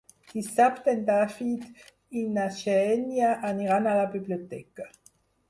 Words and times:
Dissabte 0.35 0.89
en 0.93 1.03
David 1.09 1.67
i 2.21 2.23
na 2.39 2.47
Xènia 2.61 3.29
aniran 3.53 3.93
a 3.93 3.95
la 4.01 4.09
biblioteca. 4.17 4.91